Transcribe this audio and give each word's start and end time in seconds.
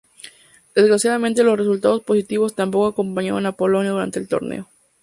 Desgraciadamente 0.73 1.43
los 1.43 1.55
resultados 1.59 2.01
positivos 2.03 2.55
tampoco 2.55 2.87
acompañaron 2.87 3.45
a 3.45 3.51
Polonia 3.51 3.91
durante 3.91 4.17
el 4.17 4.27
torneo. 4.27 4.67